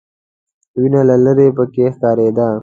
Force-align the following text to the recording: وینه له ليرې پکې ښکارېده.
وینه 0.79 1.01
له 1.09 1.15
ليرې 1.23 1.47
پکې 1.57 1.85
ښکارېده. 1.95 2.47